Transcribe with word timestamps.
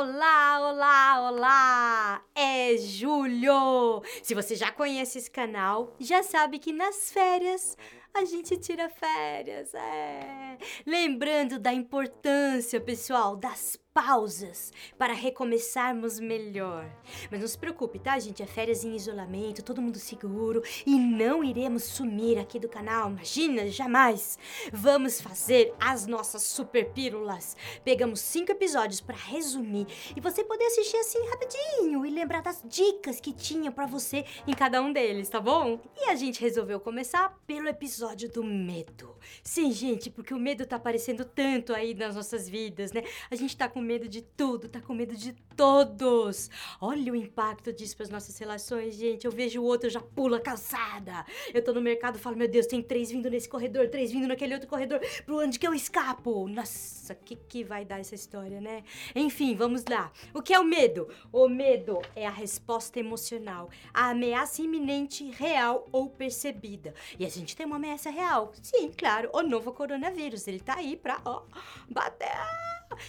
Olá, 0.00 0.58
olá, 0.60 1.30
olá! 1.30 2.24
É 2.34 2.74
julho! 2.78 4.02
Se 4.22 4.34
você 4.34 4.56
já 4.56 4.72
conhece 4.72 5.18
esse 5.18 5.30
canal, 5.30 5.94
já 6.00 6.22
sabe 6.22 6.58
que 6.58 6.72
nas 6.72 7.12
férias 7.12 7.76
a 8.14 8.24
gente 8.24 8.56
tira 8.56 8.88
férias, 8.88 9.74
é. 9.74 10.56
Lembrando 10.86 11.58
da 11.58 11.74
importância, 11.74 12.80
pessoal, 12.80 13.36
das 13.36 13.76
pausas 13.92 14.72
para 14.96 15.12
recomeçarmos 15.12 16.20
melhor. 16.20 16.88
Mas 17.30 17.40
não 17.40 17.48
se 17.48 17.58
preocupe, 17.58 17.98
tá, 17.98 18.18
gente? 18.18 18.42
É 18.42 18.46
férias 18.46 18.84
em 18.84 18.94
isolamento, 18.94 19.64
todo 19.64 19.82
mundo 19.82 19.98
seguro 19.98 20.62
e 20.86 20.96
não 20.96 21.42
iremos 21.42 21.84
sumir 21.84 22.38
aqui 22.38 22.58
do 22.58 22.68
canal. 22.68 23.10
Imagina, 23.10 23.68
jamais. 23.68 24.38
Vamos 24.72 25.20
fazer 25.20 25.74
as 25.80 26.06
nossas 26.06 26.44
super 26.44 26.90
pílulas. 26.92 27.56
Pegamos 27.84 28.20
cinco 28.20 28.52
episódios 28.52 29.00
para 29.00 29.16
resumir 29.16 29.86
e 30.16 30.20
você 30.20 30.44
poder 30.44 30.66
assistir 30.66 30.96
assim 30.96 31.18
rapidinho 31.28 32.06
e 32.06 32.10
lembrar 32.10 32.42
das 32.42 32.62
dicas 32.64 33.20
que 33.20 33.32
tinha 33.32 33.72
para 33.72 33.86
você 33.86 34.24
em 34.46 34.54
cada 34.54 34.80
um 34.80 34.92
deles, 34.92 35.28
tá 35.28 35.40
bom? 35.40 35.80
E 35.96 36.10
a 36.10 36.14
gente 36.14 36.40
resolveu 36.40 36.78
começar 36.78 37.36
pelo 37.46 37.68
episódio 37.68 38.30
do 38.30 38.44
medo. 38.44 39.16
Sim, 39.42 39.72
gente, 39.72 40.10
porque 40.10 40.32
o 40.32 40.38
medo 40.38 40.64
tá 40.64 40.76
aparecendo 40.76 41.24
tanto 41.24 41.74
aí 41.74 41.94
nas 41.94 42.14
nossas 42.14 42.48
vidas, 42.48 42.92
né? 42.92 43.02
A 43.30 43.34
gente 43.34 43.56
tá 43.56 43.68
com 43.68 43.79
com 43.80 43.84
medo 43.84 44.06
de 44.06 44.20
tudo, 44.20 44.68
tá 44.68 44.78
com 44.78 44.92
medo 44.92 45.16
de 45.16 45.32
todos. 45.56 46.50
Olha 46.82 47.12
o 47.12 47.16
impacto 47.16 47.72
disso 47.72 47.96
para 47.96 48.04
as 48.04 48.10
nossas 48.10 48.36
relações, 48.36 48.94
gente. 48.94 49.24
Eu 49.24 49.32
vejo 49.32 49.62
o 49.62 49.64
outro, 49.64 49.88
já 49.88 50.00
pula 50.00 50.38
calçada. 50.38 51.24
Eu 51.52 51.64
tô 51.64 51.72
no 51.72 51.80
mercado 51.80 52.18
falo, 52.18 52.36
meu 52.36 52.46
Deus, 52.46 52.66
tem 52.66 52.82
três 52.82 53.10
vindo 53.10 53.30
nesse 53.30 53.48
corredor, 53.48 53.88
três 53.88 54.12
vindo 54.12 54.28
naquele 54.28 54.52
outro 54.52 54.68
corredor. 54.68 55.00
Pro 55.24 55.40
onde 55.40 55.58
que 55.58 55.66
eu 55.66 55.72
escapo? 55.72 56.46
Nossa, 56.46 57.14
que 57.14 57.36
que 57.36 57.64
vai 57.64 57.86
dar 57.86 58.00
essa 58.00 58.14
história, 58.14 58.60
né? 58.60 58.84
Enfim, 59.14 59.56
vamos 59.56 59.82
lá. 59.88 60.12
O 60.34 60.42
que 60.42 60.52
é 60.52 60.60
o 60.60 60.64
medo? 60.64 61.08
O 61.32 61.48
medo 61.48 62.02
é 62.14 62.26
a 62.26 62.30
resposta 62.30 63.00
emocional, 63.00 63.70
a 63.94 64.10
ameaça 64.10 64.60
iminente, 64.60 65.30
real 65.30 65.88
ou 65.90 66.10
percebida. 66.10 66.94
E 67.18 67.24
a 67.24 67.30
gente 67.30 67.56
tem 67.56 67.64
uma 67.64 67.76
ameaça 67.76 68.10
real. 68.10 68.52
Sim, 68.62 68.92
claro, 68.94 69.30
o 69.32 69.42
novo 69.42 69.72
coronavírus. 69.72 70.46
Ele 70.46 70.60
tá 70.60 70.76
aí 70.76 70.96
pra, 70.96 71.18
ó, 71.24 71.44
bater 71.88 72.28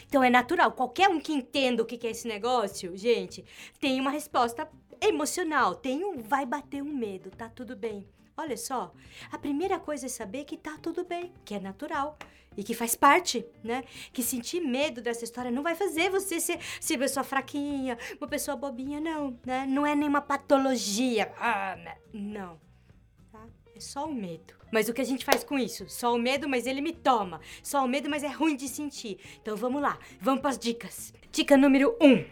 então 0.08 0.24
é 0.24 0.30
natural. 0.30 0.72
Qualquer 0.72 1.10
um 1.10 1.20
que 1.20 1.34
entenda 1.34 1.84
o 1.84 1.86
que 1.86 2.06
é 2.06 2.12
esse 2.12 2.28
negócio, 2.28 2.96
gente, 2.96 3.44
tem 3.80 4.00
uma 4.00 4.12
resposta 4.12 4.68
emocional. 5.02 5.76
Tem 5.76 6.04
um 6.04 6.22
vai 6.22 6.46
bater 6.46 6.82
um 6.82 6.94
medo, 6.94 7.32
tá 7.32 7.50
tudo 7.50 7.76
bem. 7.76 8.08
Olha 8.38 8.58
só, 8.58 8.94
a 9.32 9.38
primeira 9.38 9.80
coisa 9.80 10.06
é 10.06 10.09
saber 10.09 10.46
que 10.46 10.58
tá 10.58 10.78
tudo 10.82 11.04
bem, 11.04 11.34
que 11.44 11.54
é 11.54 11.59
natural 11.59 12.18
e 12.56 12.64
que 12.64 12.74
faz 12.74 12.96
parte, 12.96 13.46
né? 13.64 13.84
Que 14.12 14.24
sentir 14.24 14.62
medo 14.62 15.02
dessa 15.02 15.24
história 15.24 15.52
não 15.52 15.64
vai 15.64 15.76
fazer 15.76 16.09
você 16.09 16.40
ser, 16.40 16.59
ser 16.80 16.98
pessoa 16.98 17.24
fraquinha, 17.24 17.98
uma 18.20 18.28
pessoa 18.28 18.58
bobinha, 18.58 19.00
não, 19.00 19.38
né? 19.46 19.66
Não 19.68 19.86
é 19.86 19.96
nenhuma 19.96 20.22
patologia. 20.22 21.32
Ah, 21.38 21.78
não 22.14 22.71
só 23.82 24.06
o 24.06 24.14
medo. 24.14 24.54
Mas 24.72 24.88
o 24.88 24.94
que 24.94 25.02
a 25.02 25.06
gente 25.06 25.26
faz 25.26 25.44
com 25.44 25.60
isso? 25.60 25.86
Só 25.90 26.16
o 26.16 26.20
medo, 26.20 26.48
mas 26.48 26.66
ele 26.66 26.82
me 26.82 26.94
toma. 26.94 27.42
Só 27.62 27.84
o 27.84 27.88
medo, 27.88 28.10
mas 28.10 28.24
é 28.24 28.28
ruim 28.28 28.56
de 28.56 28.68
sentir. 28.68 29.18
Então 29.42 29.56
vamos 29.58 29.82
lá, 29.82 30.00
vamos 30.22 30.42
para 30.42 30.52
as 30.52 30.58
dicas. 30.58 31.14
Dica 31.32 31.58
número 31.58 31.98
1. 32.00 32.08
Um, 32.08 32.26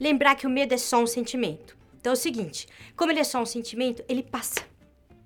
lembrar 0.00 0.34
que 0.36 0.46
o 0.46 0.50
medo 0.50 0.72
é 0.72 0.78
só 0.78 1.02
um 1.02 1.06
sentimento. 1.06 1.76
Então 2.00 2.12
é 2.12 2.14
o 2.14 2.16
seguinte, 2.16 2.66
como 2.96 3.12
ele 3.12 3.20
é 3.20 3.24
só 3.24 3.40
um 3.40 3.46
sentimento, 3.46 4.02
ele 4.08 4.22
passa. 4.22 4.72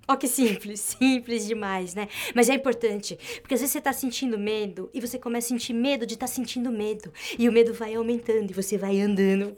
Ó 0.07 0.15
que 0.15 0.27
simples, 0.27 0.79
simples 0.97 1.45
demais, 1.45 1.93
né? 1.93 2.07
Mas 2.33 2.49
é 2.49 2.53
importante, 2.53 3.17
porque 3.41 3.55
às 3.55 3.59
vezes 3.59 3.73
você 3.73 3.81
tá 3.81 3.91
sentindo 3.91 4.37
medo 4.37 4.89
e 4.93 5.01
você 5.01 5.19
começa 5.19 5.47
a 5.47 5.49
sentir 5.49 5.73
medo 5.73 6.05
de 6.05 6.13
estar 6.13 6.27
tá 6.27 6.31
sentindo 6.31 6.71
medo. 6.71 7.11
E 7.37 7.49
o 7.49 7.51
medo 7.51 7.73
vai 7.73 7.93
aumentando 7.95 8.49
e 8.49 8.53
você 8.53 8.77
vai 8.77 9.01
andando, 9.01 9.57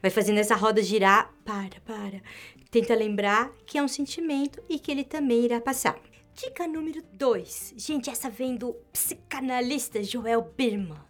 vai 0.00 0.10
fazendo 0.10 0.38
essa 0.38 0.54
roda 0.54 0.82
girar. 0.82 1.32
Para, 1.44 1.80
para. 1.84 2.22
Tenta 2.70 2.94
lembrar 2.94 3.50
que 3.66 3.78
é 3.78 3.82
um 3.82 3.88
sentimento 3.88 4.62
e 4.68 4.78
que 4.78 4.90
ele 4.90 5.04
também 5.04 5.44
irá 5.44 5.60
passar. 5.60 5.98
Dica 6.34 6.66
número 6.66 7.02
2. 7.14 7.74
Gente, 7.76 8.10
essa 8.10 8.30
vem 8.30 8.56
do 8.56 8.74
psicanalista 8.92 10.02
Joel 10.02 10.42
Birman. 10.56 11.00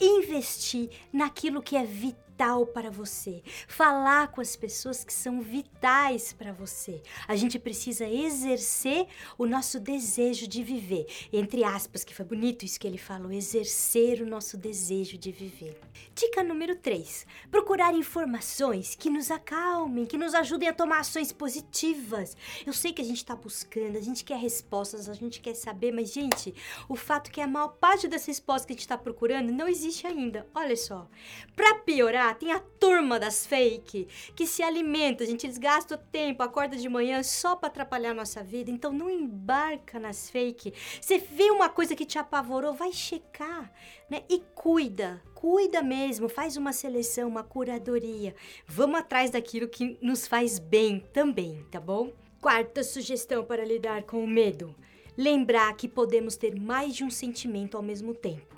Investir 0.00 0.90
naquilo 1.12 1.62
que 1.62 1.76
é 1.76 1.84
vital 1.84 2.27
vital 2.38 2.64
para 2.66 2.88
você. 2.88 3.42
Falar 3.66 4.28
com 4.28 4.40
as 4.40 4.54
pessoas 4.54 5.02
que 5.02 5.12
são 5.12 5.40
vitais 5.40 6.32
para 6.32 6.52
você. 6.52 7.02
A 7.26 7.34
gente 7.34 7.58
precisa 7.58 8.06
exercer 8.06 9.08
o 9.36 9.44
nosso 9.44 9.80
desejo 9.80 10.46
de 10.46 10.62
viver. 10.62 11.06
Entre 11.32 11.64
aspas, 11.64 12.04
que 12.04 12.14
foi 12.14 12.24
bonito 12.24 12.64
isso 12.64 12.78
que 12.78 12.86
ele 12.86 12.96
falou, 12.96 13.32
exercer 13.32 14.22
o 14.22 14.26
nosso 14.26 14.56
desejo 14.56 15.18
de 15.18 15.32
viver. 15.32 15.80
Dica 16.14 16.44
número 16.44 16.76
3. 16.76 17.26
Procurar 17.50 17.92
informações 17.92 18.94
que 18.94 19.10
nos 19.10 19.32
acalmem, 19.32 20.06
que 20.06 20.16
nos 20.16 20.32
ajudem 20.32 20.68
a 20.68 20.72
tomar 20.72 21.00
ações 21.00 21.32
positivas. 21.32 22.36
Eu 22.64 22.72
sei 22.72 22.92
que 22.92 23.02
a 23.02 23.04
gente 23.04 23.16
está 23.16 23.34
buscando, 23.34 23.98
a 23.98 24.00
gente 24.00 24.24
quer 24.24 24.38
respostas, 24.38 25.08
a 25.08 25.14
gente 25.14 25.40
quer 25.40 25.54
saber, 25.54 25.92
mas, 25.92 26.12
gente, 26.12 26.54
o 26.88 26.94
fato 26.94 27.30
é 27.30 27.32
que 27.32 27.40
a 27.40 27.48
maior 27.48 27.68
parte 27.68 28.06
das 28.06 28.24
respostas 28.24 28.64
que 28.64 28.72
a 28.74 28.76
gente 28.76 28.82
está 28.82 28.96
procurando 28.96 29.50
não 29.50 29.66
existe 29.66 30.06
ainda. 30.06 30.46
Olha 30.54 30.76
só. 30.76 31.08
Para 31.56 31.74
piorar, 31.80 32.27
tem 32.34 32.52
a 32.52 32.58
turma 32.58 33.18
das 33.18 33.46
fake 33.46 34.08
que 34.34 34.46
se 34.46 34.62
alimenta, 34.62 35.26
gente 35.26 35.46
eles 35.46 35.58
gastam 35.58 35.98
tempo, 36.10 36.42
acorda 36.42 36.76
de 36.76 36.88
manhã 36.88 37.22
só 37.22 37.56
para 37.56 37.68
atrapalhar 37.68 38.10
a 38.10 38.14
nossa 38.14 38.42
vida. 38.42 38.70
Então 38.70 38.92
não 38.92 39.10
embarca 39.10 39.98
nas 39.98 40.30
fake. 40.30 40.72
Você 41.00 41.18
vê 41.18 41.50
uma 41.50 41.68
coisa 41.68 41.94
que 41.94 42.04
te 42.04 42.18
apavorou, 42.18 42.74
vai 42.74 42.92
checar, 42.92 43.72
né? 44.10 44.22
E 44.28 44.40
cuida, 44.54 45.22
cuida 45.34 45.82
mesmo, 45.82 46.28
faz 46.28 46.56
uma 46.56 46.72
seleção, 46.72 47.28
uma 47.28 47.42
curadoria. 47.42 48.34
Vamos 48.66 49.00
atrás 49.00 49.30
daquilo 49.30 49.68
que 49.68 49.98
nos 50.02 50.26
faz 50.26 50.58
bem 50.58 51.00
também, 51.12 51.64
tá 51.70 51.80
bom? 51.80 52.12
Quarta 52.40 52.82
sugestão 52.82 53.44
para 53.44 53.64
lidar 53.64 54.04
com 54.04 54.22
o 54.22 54.28
medo: 54.28 54.74
lembrar 55.16 55.74
que 55.76 55.88
podemos 55.88 56.36
ter 56.36 56.54
mais 56.54 56.94
de 56.94 57.04
um 57.04 57.10
sentimento 57.10 57.76
ao 57.76 57.82
mesmo 57.82 58.14
tempo 58.14 58.57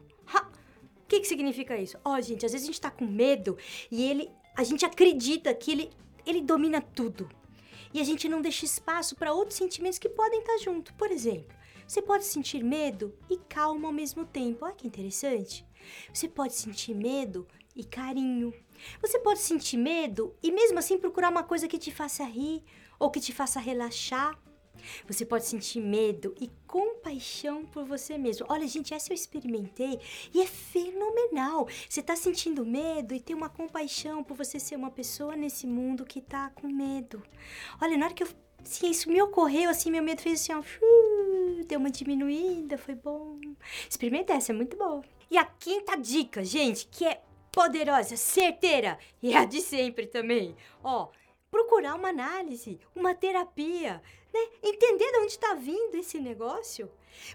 que, 1.21 1.23
que 1.23 1.29
significa 1.29 1.77
isso? 1.77 1.99
Ó, 2.05 2.17
oh, 2.17 2.21
gente, 2.21 2.45
às 2.47 2.53
vezes 2.53 2.67
a 2.67 2.71
gente 2.71 2.81
tá 2.81 2.91
com 2.91 3.05
medo 3.05 3.57
e 3.91 4.03
ele, 4.03 4.31
a 4.57 4.65
gente 4.65 4.85
acredita 4.85 5.53
que 5.55 5.71
ele, 5.71 5.91
ele 6.27 6.41
domina 6.41 6.81
tudo. 6.81 7.29
E 7.93 8.01
a 8.01 8.05
gente 8.05 8.29
não 8.29 8.41
deixa 8.41 8.65
espaço 8.65 9.17
para 9.17 9.33
outros 9.33 9.59
sentimentos 9.59 9.99
que 9.99 10.09
podem 10.09 10.41
estar 10.41 10.53
tá 10.53 10.59
junto. 10.59 10.95
Por 10.95 11.11
exemplo, 11.11 11.55
você 11.87 12.01
pode 12.01 12.25
sentir 12.25 12.63
medo 12.63 13.15
e 13.29 13.37
calma 13.37 13.89
ao 13.89 13.93
mesmo 13.93 14.25
tempo. 14.25 14.65
Olha 14.65 14.75
que 14.75 14.87
interessante. 14.87 15.67
Você 16.13 16.29
pode 16.29 16.55
sentir 16.55 16.95
medo 16.95 17.47
e 17.75 17.85
carinho. 17.85 18.55
Você 19.01 19.19
pode 19.19 19.41
sentir 19.41 19.77
medo 19.77 20.35
e 20.43 20.53
mesmo 20.53 20.79
assim 20.79 20.99
procurar 20.99 21.31
uma 21.31 21.43
coisa 21.43 21.67
que 21.67 21.79
te 21.79 21.91
faça 21.91 22.25
rir 22.25 22.63
ou 22.99 23.11
que 23.11 23.21
te 23.21 23.33
faça 23.33 23.59
relaxar. 23.59 24.39
Você 25.07 25.25
pode 25.25 25.47
sentir 25.47 25.81
medo 25.81 26.35
e 26.41 26.51
compaixão 26.67 27.65
por 27.67 27.85
você 27.85 28.17
mesmo. 28.17 28.47
Olha, 28.49 28.67
gente, 28.67 28.95
essa 28.95 29.13
eu 29.13 29.15
experimentei 29.15 29.99
e 30.33 30.41
é 30.41 30.47
fenomenal. 30.47 31.69
Você 31.89 32.03
tá 32.03 32.17
sentindo 32.17 32.65
medo 32.65 33.15
e 33.15 33.21
tem 33.21 33.35
uma 33.35 33.49
compaixão 33.49 34.23
por 34.23 34.37
você 34.37 34.59
ser 34.59 34.77
uma 34.77 34.91
pessoa 34.91 35.37
nesse 35.37 35.67
mundo 35.67 36.05
que 36.05 36.21
tá 36.21 36.51
com 36.51 36.69
medo. 36.69 37.23
Olha, 37.81 37.97
na 37.97 38.07
hora 38.07 38.15
que 38.15 38.23
eu 38.23 38.29
isso 38.83 39.11
me 39.11 39.21
ocorreu, 39.23 39.71
assim, 39.71 39.91
meu 39.91 40.03
medo 40.03 40.21
fez 40.21 40.41
assim, 40.41 40.53
ó, 40.53 40.63
deu 41.67 41.79
uma 41.79 41.91
diminuída, 41.91 42.77
foi 42.77 42.95
bom. 42.95 43.41
Experimenta 43.89 44.35
essa, 44.35 44.53
é 44.53 44.55
muito 44.55 44.77
boa. 44.77 45.03
E 45.31 45.39
a 45.39 45.45
quinta 45.45 45.97
dica, 45.97 46.45
gente, 46.45 46.87
que 46.87 47.07
é 47.07 47.23
poderosa, 47.53 48.17
certeira, 48.17 48.99
e 49.23 49.33
é 49.33 49.39
a 49.39 49.45
de 49.45 49.61
sempre 49.61 50.07
também. 50.07 50.55
Ó, 50.83 51.09
procurar 51.51 51.95
uma 51.95 52.09
análise, 52.09 52.79
uma 52.95 53.15
terapia, 53.15 54.03
né? 54.33 54.41
Entender 54.63 55.11
de 55.11 55.19
onde 55.19 55.33
está 55.33 55.55
vindo 55.55 55.97
esse 55.97 56.19
negócio. 56.19 56.91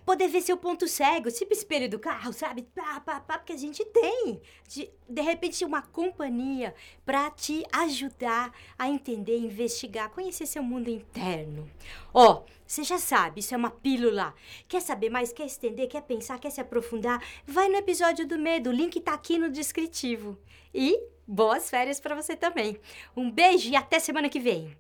Poder 0.06 0.28
ver 0.30 0.42
seu 0.42 0.58
ponto 0.58 0.88
cego, 0.88 1.30
tipo 1.30 1.54
espelho 1.54 1.90
do 1.90 2.00
carro, 2.00 2.32
sabe? 2.32 2.64
Pá, 2.74 3.00
pá, 3.02 3.20
pá, 3.20 3.38
porque 3.38 3.54
a 3.54 3.58
gente 3.58 3.84
tem. 3.86 4.42
De, 4.68 4.90
de 5.08 5.22
repente, 5.22 5.66
uma 5.66 5.82
companhia 5.82 6.74
para 7.06 7.30
te 7.30 7.64
ajudar 7.72 8.54
a 8.80 8.90
entender, 8.90 9.38
investigar, 9.38 10.10
conhecer 10.10 10.46
seu 10.46 10.64
mundo 10.64 10.90
interno. 10.90 11.70
Ó, 12.14 12.44
você 12.66 12.84
já 12.84 12.98
sabe, 12.98 13.40
isso 13.40 13.54
é 13.54 13.58
uma 13.58 13.70
pílula. 13.70 14.34
Quer 14.68 14.82
saber 14.82 15.10
mais? 15.10 15.32
Quer 15.32 15.46
estender? 15.46 15.88
Quer 15.88 16.02
pensar? 16.02 16.40
Quer 16.40 16.50
se 16.50 16.62
aprofundar? 16.62 17.22
Vai 17.46 17.70
no 17.70 17.76
episódio 17.76 18.28
do 18.28 18.38
medo, 18.38 18.70
o 18.70 18.74
link 18.74 19.00
tá 19.02 19.14
aqui 19.14 19.38
no 19.38 19.50
descritivo. 19.50 20.38
E 20.74 21.00
boas 21.28 21.70
férias 21.70 22.00
para 22.00 22.16
você 22.16 22.36
também. 22.36 22.80
Um 23.16 23.30
beijo 23.30 23.70
e 23.70 23.76
até 23.76 24.00
semana 24.00 24.30
que 24.30 24.40
vem. 24.40 24.76